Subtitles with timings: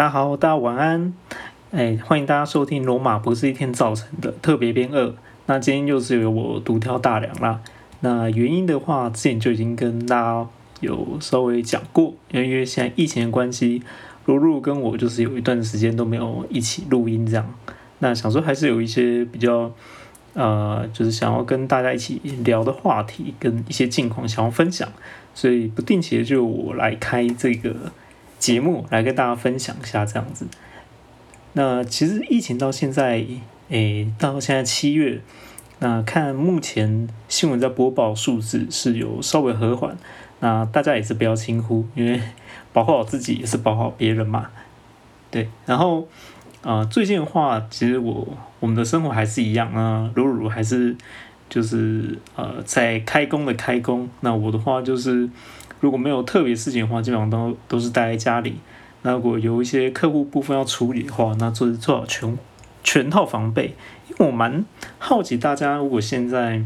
[0.00, 1.12] 大家好，大家晚安。
[1.72, 5.12] 哎，欢迎大家收听《罗马不是一天造成的》特别编二。
[5.44, 7.60] 那今天又是由我独挑大梁啦。
[8.00, 10.48] 那原因的话，之前就已经跟大家
[10.80, 13.82] 有稍微讲过，因为因为现在疫情的关系，
[14.24, 17.54] 露露跟我就是有一段时间都没有一起录音这样。
[17.98, 19.70] 那想说还是有一些比较
[20.32, 24.88] 呃，就是想要跟大家一起聊的话题跟一些近况想要分享，
[25.34, 27.92] 所以不定期的就我来开这个。
[28.40, 30.48] 节目来跟大家分享一下这样子。
[31.52, 33.24] 那其实疫情到现在，
[33.68, 35.20] 诶，到现在七月，
[35.78, 39.96] 那看目前新闻在播报数字是有稍微和缓。
[40.40, 42.20] 那大家也是不要轻忽，因为
[42.72, 44.50] 保护好自己也是保护好别人嘛。
[45.30, 46.08] 对，然后
[46.62, 48.26] 啊，最近的话，其实我
[48.58, 50.96] 我们的生活还是一样啊，如如还是
[51.50, 54.08] 就是呃在开工的开工。
[54.20, 55.28] 那我的话就是。
[55.82, 58.58] 如果没有特别事情的话，基本上都都是待在家里。
[59.00, 62.38] 那如果有一些客户部分要处理的话，那做做好全
[62.84, 63.74] 全套防备。
[64.10, 64.62] 因为我蛮
[64.98, 66.62] 好奇大家，如果现在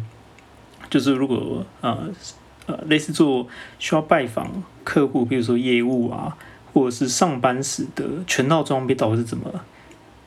[0.90, 2.10] 就是如果呃
[2.66, 3.46] 呃类似做
[3.78, 6.36] 需要拜访客户，比如说业务啊，
[6.72, 9.60] 或者是上班时的全套装备到底是怎么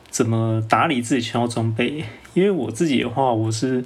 [0.08, 2.02] 怎么打理自己全套装备？
[2.32, 3.84] 因为我自己的话，我是。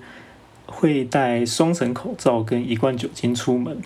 [0.73, 3.77] 会戴双层口罩跟一罐酒精出门。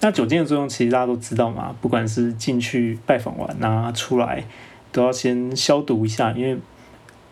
[0.00, 4.44] 那酒精的作用其实大家都知道嘛，不管是进去拜访完啊，出来
[4.92, 6.32] 都要先消毒一下。
[6.32, 6.58] 因为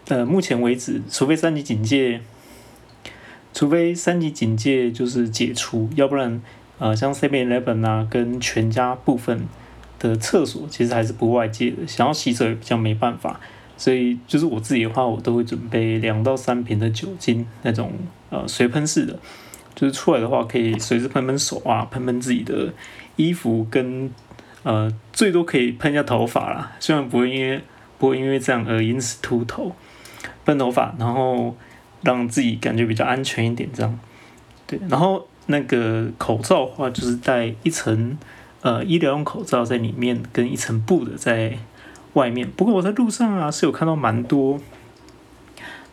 [0.08, 2.22] 呃，目前为止，除非三级警戒，
[3.52, 6.40] 除非三级警戒就是解除，要不然
[6.78, 9.46] 呃，像 Seven Eleven 啊跟全家部分
[9.98, 13.38] 的厕所其实还是不外借的，想要洗手也比较没办法。
[13.82, 17.90] 所以就是我自己的话，我都会准备两到三瓶的酒精，那种
[18.30, 19.18] 呃随喷式的，
[19.74, 22.72] 就是出来的话可以随时喷喷手啊，喷喷自己的
[23.16, 24.08] 衣服，跟
[24.62, 27.60] 呃最多可以喷一下头发啦，虽然不会因为
[27.98, 29.72] 不会因为这样而因此秃头，
[30.44, 31.56] 喷头发，然后
[32.02, 33.98] 让自己感觉比较安全一点这样。
[34.68, 38.16] 对，然后那个口罩的话，就是戴一层
[38.60, 41.58] 呃医疗用口罩在里面，跟一层布的在。
[42.14, 44.60] 外面，不过我在路上啊是有看到蛮多，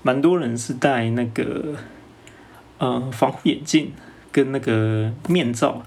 [0.02, 1.76] 蛮多人是戴那个
[2.78, 3.94] 呃防护眼镜
[4.30, 5.84] 跟那个面罩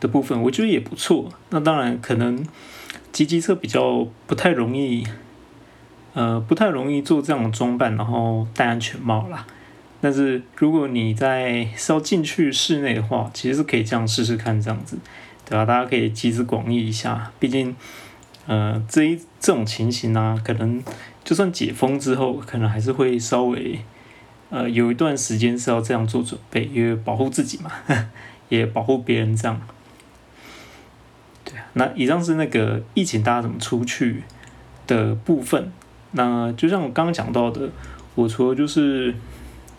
[0.00, 1.28] 的部分，我觉得也不错。
[1.50, 2.42] 那当然可能
[3.12, 5.06] 骑机车比较不太容易，
[6.14, 9.46] 呃不太容易做这样的装扮，然后戴安全帽啦。
[10.00, 14.96] 但是如果你在是要进去室内的话，其实是可以这样试试看，这样子，
[15.44, 15.66] 对吧？
[15.66, 17.76] 大家可以集思广益一下，毕竟。
[18.46, 20.82] 呃，这一这种情形呢，可能
[21.22, 23.78] 就算解封之后，可能还是会稍微
[24.48, 27.70] 呃有一段时间是要这样做准备，因为保护自己嘛，
[28.48, 29.60] 也保护别人这样。
[31.44, 34.22] 对啊，那以上是那个疫情大家怎么出去
[34.86, 35.70] 的部分。
[36.12, 37.68] 那就像我刚刚讲到的，
[38.14, 39.14] 我除了就是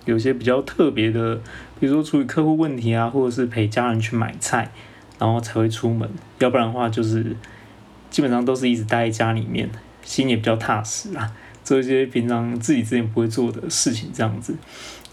[0.05, 1.37] 有些比较特别的，
[1.79, 4.69] 比如说处理客户问题啊，或者是陪家人去买菜，
[5.17, 7.35] 然后才会出门，要不然的话就是。
[8.15, 9.69] 基本上都是一直待在家里面，
[10.01, 11.33] 心也比较踏实啊，
[11.65, 14.55] 做一些平常自己之前不会做的事情，这样子。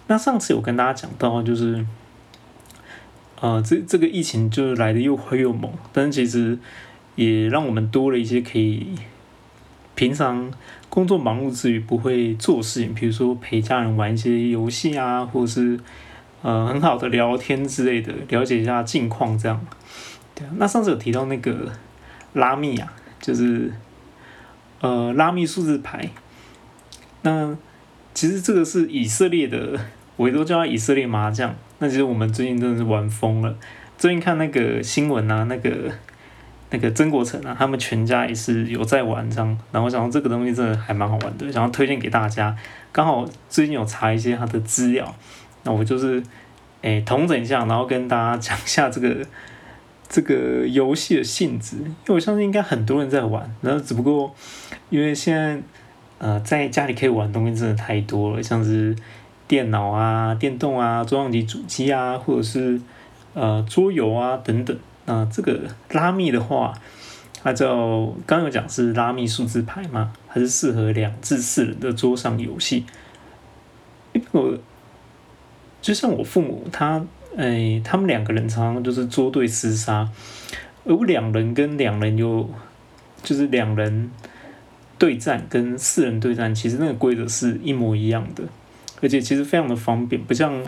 [0.07, 1.85] 那上次有跟大家讲到，就是，
[3.41, 6.57] 呃，这这个疫情就是来的又快又猛，但是其实
[7.17, 8.91] 也让我们多了一些可以
[9.97, 10.53] 平常
[10.89, 15.81] 工作忙碌之余不会做事情，比如说陪家人玩一些游戏啊，或者是
[16.43, 19.61] 呃很好的聊天之类的，了解一下近况这样。
[20.37, 21.73] 对啊，那上次有提到那个。
[22.35, 23.73] 拉密啊，就是
[24.81, 26.09] 呃拉密数字牌。
[27.23, 27.57] 那
[28.15, 29.79] 其实这个是以色列的，
[30.17, 31.55] 我都叫它以色列麻将。
[31.79, 33.57] 那其实我们最近真的是玩疯了。
[33.97, 35.91] 最近看那个新闻啊，那个
[36.71, 39.59] 那个曾国成啊，他们全家也是有在玩这样。
[39.71, 42.57] 然后想到这个东西真的还蛮好玩的，想要推荐给大家。
[42.91, 45.15] 刚好最近有查一些他的资料，
[45.63, 46.23] 那我就是
[46.81, 49.25] 诶统整一下，然后跟大家讲一下这个。
[50.13, 54.35] 这个游戏的性质，因为我相信应该很多人在玩，然后只不过
[54.91, 55.59] 因为现在
[56.19, 58.95] 呃在家里可以玩的东西真的太多了，像是
[59.49, 62.79] 电脑啊、电动啊、桌上机、主机啊，或者是
[63.33, 64.79] 呃桌游啊等等。
[65.07, 65.59] 那这个
[65.93, 66.75] 拉密的话，
[67.43, 72.85] 它叫刚有讲是拉密数字牌嘛，还是适合两至四人的桌上游戏？
[74.33, 74.59] 我
[75.81, 77.03] 就像我父母他。
[77.37, 80.09] 哎，他们两个人常常就是捉对厮杀，
[80.85, 82.51] 而两人跟两人有，
[83.23, 84.11] 就是两人
[84.99, 88.45] 对战跟四人对战，其实那个规则是一模一样的，
[89.01, 90.63] 而且其实非常的方便，不像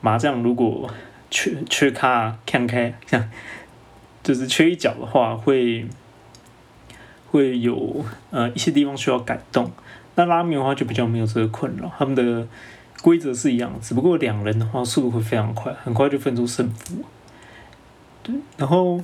[0.00, 0.90] 麻将如果
[1.30, 3.28] 缺缺卡看开，像
[4.22, 5.86] 就是缺一角的话，会
[7.30, 9.70] 会有呃一些地方需要改动。
[10.14, 12.48] 那拉面的话就比较没有这个困扰，他们的
[13.06, 17.04] 规则是一样，只不过两人的话速度会非常快，很快就分出胜负。
[18.24, 19.00] 对，然后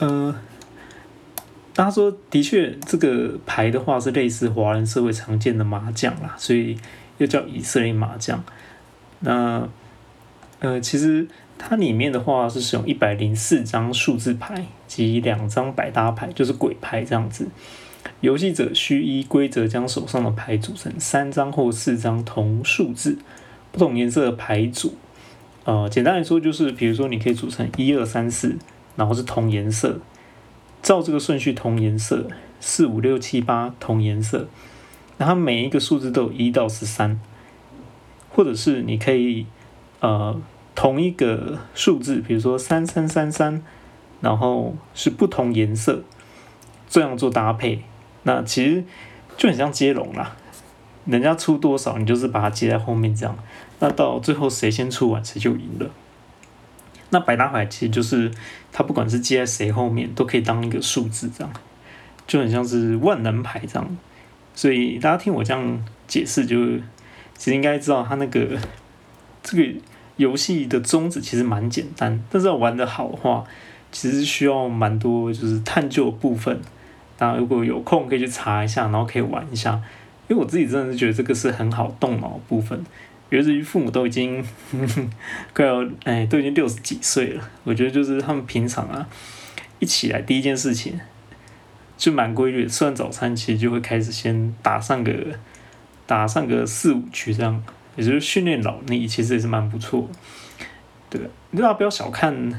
[0.00, 0.34] 呃，
[1.72, 6.76] 他说的确这个牌的话是类似华人社会常见的麻将啦，所以
[7.18, 8.42] 又叫以色列麻将。
[9.20, 9.68] 那
[10.58, 17.46] 呃，其实它里面的话是使用一百零四张数字牌及两张百搭牌，就是鬼牌这样子。
[18.20, 23.18] 游戏者需依规则将手上的牌组成三张或四张同数字、
[23.72, 24.94] 不同颜色的牌组。
[25.64, 28.56] 呃，简单来说就是，比如说你可以组成一二三四，
[28.96, 30.00] 然后是同颜色，
[30.82, 32.28] 照这个顺序同颜色，
[32.60, 34.48] 四五六七八同颜色，
[35.18, 37.20] 然后每一个数字都有一到十三，
[38.30, 39.46] 或者是你可以
[40.00, 40.40] 呃
[40.74, 43.62] 同一个数字，比如说三三三三，
[44.22, 46.02] 然后是不同颜色，
[46.88, 47.82] 这样做搭配。
[48.22, 48.84] 那其实
[49.36, 50.36] 就很像接龙啦，
[51.06, 53.36] 人家出多少，你就是把它接在后面这样。
[53.78, 55.90] 那到最后谁先出完，谁就赢了。
[57.08, 58.30] 那百搭牌其实就是
[58.70, 61.52] 它不管是接在谁后面，都可以当一个数字这样，
[62.26, 63.96] 就很像是万能牌这样。
[64.54, 66.56] 所以大家听我这样解释，就
[67.36, 68.58] 其实应该知道它那个
[69.42, 69.72] 这个
[70.16, 73.44] 游戏的宗旨其实蛮简单，但是要玩的好的话，
[73.90, 76.60] 其实需要蛮多就是探究的部分。
[77.20, 79.80] 那如果有空可以去查一下，然后可以玩一下，
[80.26, 82.82] 因为我自己真的是觉得这个是很好动脑部分。
[83.28, 84.42] 尤其父母都已经
[85.54, 89.06] 快要哎，都已经六十几岁了，我觉得就是他们平常啊
[89.78, 90.98] 一起来第一件事情
[91.98, 95.12] 就蛮规律，吃完早餐其实就会开始先打上个
[96.06, 97.62] 打上个四五局这样，
[97.96, 100.08] 也就是训练脑力，其实也是蛮不错。
[101.10, 101.20] 对，
[101.54, 102.58] 大家不要小看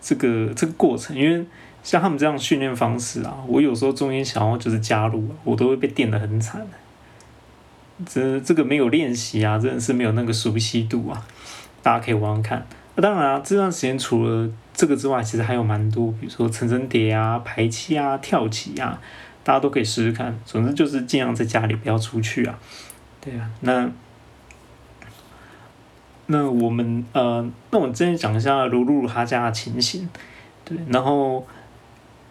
[0.00, 1.46] 这个这个过程，因为。
[1.82, 6.64] 像他们这样训练方式啊，我有时候中间想要就是加入，我都会被电的很惨。
[8.06, 11.26] 这这个没有练习啊，真的是没有那个熟悉度啊。
[11.82, 12.64] 大家可以玩玩看。
[12.94, 19.00] 那当然啊，这段时间除了这个之外，其实还有蛮多，比如说层层叠啊、排气啊、跳棋啊，
[19.42, 20.38] 大家都可以试试看。
[20.44, 22.56] 总之就是尽量在家里不要出去啊。
[23.20, 23.90] 对啊，那
[26.26, 30.08] 那我们呃，那我今天讲一下卢露他家的情形。
[30.64, 31.44] 对，然后。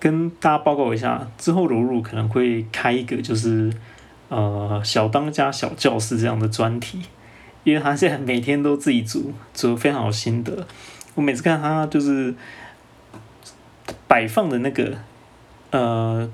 [0.02, 3.72] 跟大家报告一下，之后柔柔可能会开一个就是
[4.30, 7.04] 呃小当家小教室这样的专题，
[7.64, 10.66] 因为他现在每天都自己煮，煮的非常有心得。
[11.14, 12.34] 我每次看他就是
[14.08, 14.98] 摆放的那个
[15.70, 16.28] 呃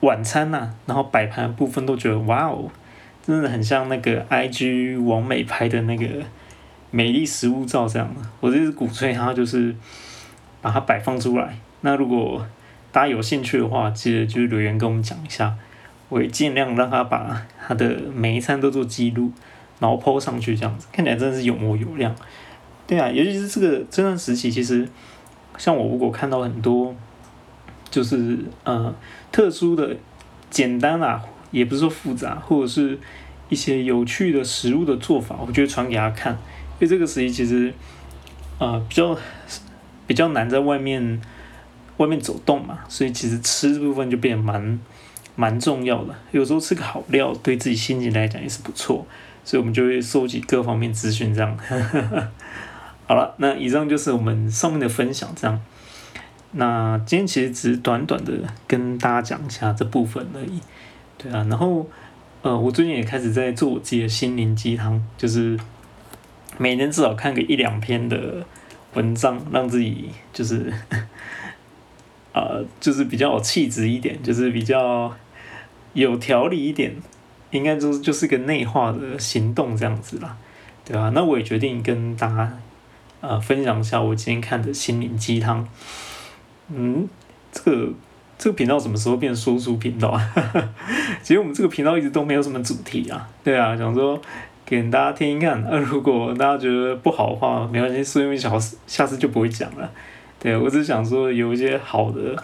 [0.00, 2.70] 晚餐呐，然后摆盘部分都觉得哇哦，
[3.24, 6.06] 真的很像那个 IG 王美拍的那个
[6.90, 8.20] 美丽食物照这样的。
[8.40, 9.76] 我就是鼓吹他就是
[10.60, 11.56] 把它摆放出来。
[11.82, 12.44] 那如果
[12.92, 15.54] 大家有兴趣的话，记得就是留言跟我们讲一下，
[16.10, 19.32] 我也尽量让他把他的每一餐都做记录，
[19.80, 22.14] 然后 po 上去，这样子看起来真的是有模有样。
[22.86, 24.86] 对啊，尤其是这个这段时期，其实
[25.56, 26.94] 像我如果看到很多，
[27.90, 28.94] 就是呃
[29.32, 29.96] 特殊的、
[30.50, 32.98] 简单啊，也不是说复杂，或者是
[33.48, 36.34] 一些有趣的食物的做法，我就会传给他看。
[36.34, 37.72] 因为这个时期其实
[38.58, 39.16] 呃比较
[40.06, 41.22] 比较难在外面。
[42.02, 44.80] 外面走动嘛，所以其实吃这部分就变得蛮
[45.36, 46.12] 蛮重要的。
[46.32, 49.06] 有时候吃个好料，对自己心情来讲也是不错。
[49.44, 51.56] 所以我们就会收集各方面资讯，这样。
[53.06, 55.60] 好了，那以上就是我们上面的分享，这样。
[56.52, 58.32] 那今天其实只是短短的
[58.66, 60.60] 跟大家讲一下这部分而已。
[61.18, 61.88] 对啊，然后
[62.42, 65.58] 呃，我最近也开始在做我自己的心灵鸡汤，就是
[66.58, 68.46] 每年至少看个一两篇的
[68.94, 70.72] 文章，让自己就是。
[72.32, 75.14] 呃，就是比较有气质一点，就是比较
[75.92, 76.94] 有条理一点，
[77.50, 80.36] 应该就是就是个内化的行动这样子啦，
[80.84, 81.10] 对吧？
[81.14, 82.58] 那我也决定跟大家
[83.20, 85.68] 呃分享一下我今天看的心灵鸡汤。
[86.74, 87.06] 嗯，
[87.52, 87.92] 这个
[88.38, 90.32] 这个频道什么时候变说书频道啊？
[91.22, 94.18] 其实我们这个频道一直都没有什么主题啊，对啊，想说
[94.64, 99.90] 给大家听一看，那如果大家觉得不好的话，没关系，是因为小下次就不会讲了。
[100.42, 102.42] 对，我只想说有一些好的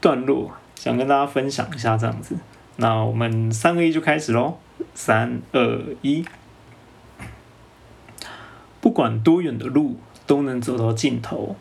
[0.00, 2.36] 段落，想跟大家分享一下这样子。
[2.78, 4.58] 那我们三个一就开始喽，
[4.92, 6.24] 三二一。
[8.80, 11.54] 不管多远的路都能走到尽头，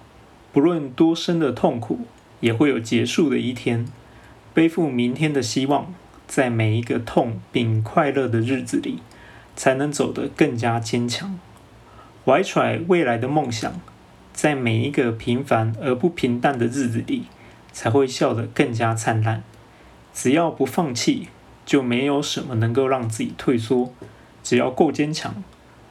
[0.51, 1.99] 不论多深的痛苦
[2.39, 3.85] 也会有结束的一天。
[4.55, 5.93] 背负明天的希望，
[6.25, 9.03] 在每一个痛并快乐的日子里，
[9.55, 11.37] 才能走得更加坚强。
[12.25, 13.79] 怀揣未来的梦想。
[14.37, 17.23] 在每一个平凡而不平淡的日子里，
[17.71, 19.41] 才会笑得更加灿烂。
[20.13, 21.27] 只要不放弃，
[21.65, 23.91] 就没有什么能够让自己退缩；
[24.43, 25.43] 只要够坚强，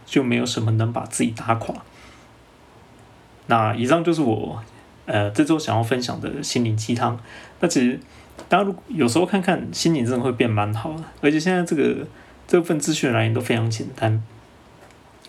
[0.04, 1.74] 就没有什么能把自己打垮。
[3.48, 4.62] 那以上就是我
[5.06, 7.18] 呃这周想要分享的心灵鸡汤。
[7.58, 7.98] 那其实
[8.48, 12.06] 大家如有时候看看心灵真的会变蛮好的，而且现在这个
[12.46, 14.22] 这份资讯来源都非常简单，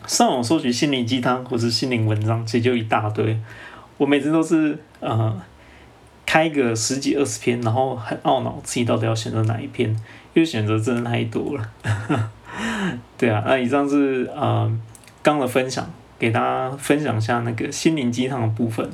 [0.06, 3.40] 上网搜取心灵鸡汤或者心灵文章，其实就一大堆。
[3.98, 5.42] 我每次都是呃。
[6.30, 9.90] 开个十几二十篇，然后很懊恼自己到底要选择哪一篇，
[10.34, 11.72] 因为选择真的太多了。
[13.18, 14.70] 对啊，那以上是呃
[15.24, 15.90] 刚的分享，
[16.20, 18.86] 给大家分享一下那个心灵鸡汤的部分。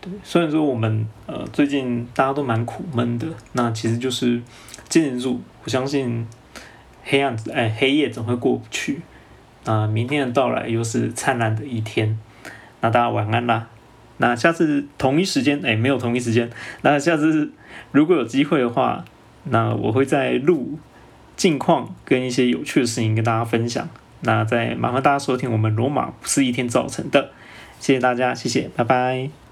[0.00, 4.42] 对，虽然说我们呃最近大家都蛮苦闷的，那其实就是
[4.88, 6.26] 坚持住，我相信
[7.04, 9.00] 黑暗哎黑夜总会过不去。
[9.68, 12.18] 啊明天的到来又是灿烂的一天，
[12.80, 13.68] 那大家晚安啦。
[14.16, 16.50] 那下次同一时间，哎，没有同一时间。
[16.80, 17.52] 那下次
[17.92, 19.04] 如果有机会的话，
[19.44, 20.78] 那我会再录
[21.36, 23.88] 近况跟一些有趣的事情跟大家分享。
[24.22, 27.30] 那再麻烦大家收听我们罗马不是一天造成的，
[27.78, 29.47] 谢谢大家，谢谢，拜拜。